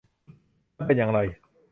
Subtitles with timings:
[0.77, 1.19] นั่นเป็นอย่างไร